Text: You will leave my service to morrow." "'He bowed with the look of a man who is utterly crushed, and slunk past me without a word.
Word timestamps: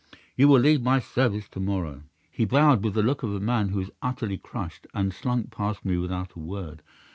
You 0.35 0.47
will 0.47 0.59
leave 0.59 0.81
my 0.81 0.99
service 0.99 1.47
to 1.49 1.59
morrow." 1.59 2.01
"'He 2.31 2.43
bowed 2.43 2.83
with 2.83 2.95
the 2.95 3.03
look 3.03 3.21
of 3.21 3.35
a 3.35 3.39
man 3.39 3.69
who 3.69 3.79
is 3.81 3.91
utterly 4.01 4.39
crushed, 4.39 4.87
and 4.95 5.13
slunk 5.13 5.51
past 5.51 5.85
me 5.85 5.95
without 5.97 6.33
a 6.33 6.39
word. 6.39 6.81